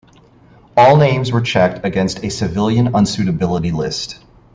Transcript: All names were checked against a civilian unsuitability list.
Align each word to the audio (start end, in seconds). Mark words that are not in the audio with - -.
All 0.75 0.97
names 0.97 1.31
were 1.31 1.41
checked 1.41 1.85
against 1.85 2.23
a 2.23 2.29
civilian 2.31 2.87
unsuitability 2.95 3.69
list. 3.71 4.19